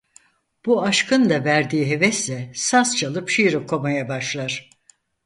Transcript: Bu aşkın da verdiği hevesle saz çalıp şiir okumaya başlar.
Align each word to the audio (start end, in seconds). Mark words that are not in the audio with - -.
Bu 0.65 0.83
aşkın 0.83 1.29
da 1.29 1.43
verdiği 1.45 1.89
hevesle 1.89 2.51
saz 2.55 2.97
çalıp 2.97 3.29
şiir 3.29 3.53
okumaya 3.53 4.09
başlar. 4.09 4.69